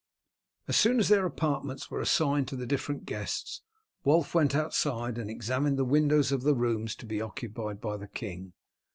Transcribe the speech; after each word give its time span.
As 0.67 0.75
soon 0.75 0.99
as 0.99 1.09
their 1.09 1.27
apartments 1.27 1.91
were 1.91 2.01
assigned 2.01 2.47
to 2.47 2.55
the 2.55 2.65
different 2.65 3.05
guests 3.05 3.61
Wulf 4.03 4.33
went 4.33 4.55
outside 4.55 5.19
and 5.19 5.29
examined 5.29 5.77
the 5.77 5.85
windows 5.85 6.31
of 6.31 6.41
the 6.41 6.55
rooms 6.55 6.95
to 6.95 7.05
be 7.05 7.21
occupied 7.21 7.79
by 7.79 7.97
the 7.97 8.07
king. 8.07 8.53